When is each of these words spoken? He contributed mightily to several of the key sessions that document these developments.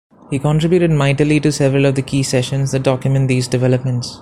He 0.31 0.39
contributed 0.39 0.89
mightily 0.89 1.39
to 1.41 1.51
several 1.51 1.85
of 1.85 1.93
the 1.93 2.01
key 2.01 2.23
sessions 2.23 2.71
that 2.71 2.81
document 2.81 3.27
these 3.27 3.47
developments. 3.47 4.17